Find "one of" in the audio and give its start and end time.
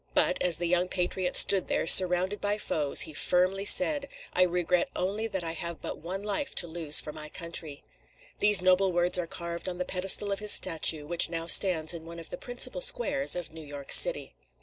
12.07-12.31